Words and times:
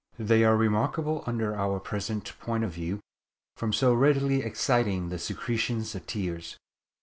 They 0.17 0.43
are 0.43 0.57
remarkable 0.57 1.23
under 1.27 1.55
our 1.55 1.79
present 1.79 2.33
point 2.39 2.63
of 2.63 2.71
view 2.71 3.01
from 3.55 3.71
so 3.71 3.93
readily 3.93 4.41
exciting 4.41 5.09
the 5.09 5.19
secretion 5.19 5.81
of 5.81 6.07
tears. 6.07 6.57